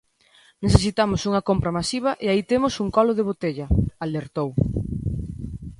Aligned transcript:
"Necesitamos 0.65 1.21
unha 1.29 1.45
compra 1.49 1.75
masiva 1.77 2.11
e 2.25 2.25
aí 2.31 2.41
temos 2.51 2.73
un 2.83 2.87
colo 2.95 3.11
de 3.17 3.27
botella", 3.29 3.65
alertou. 4.05 4.49